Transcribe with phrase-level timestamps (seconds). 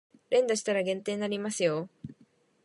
[0.31, 1.87] 連打したら減点になりますよ